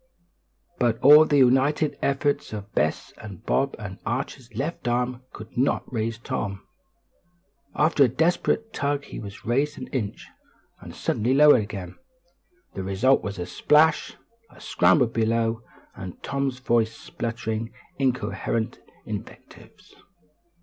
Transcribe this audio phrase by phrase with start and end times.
[0.79, 5.83] But all the united efforts of Bess and Bob and Archie's left arm could not
[5.93, 6.63] raise Tom.
[7.75, 10.27] After a desperate tug he was raised an inch,
[10.79, 11.97] and suddenly lowered again.
[12.73, 14.13] The result was a splash,
[14.49, 15.61] a scramble below,
[15.93, 19.93] and Tom's voice sputtering incoherent invectives.